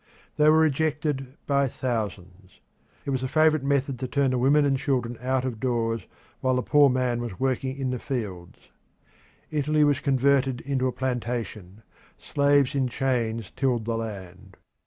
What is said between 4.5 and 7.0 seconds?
and children out of doors while the poor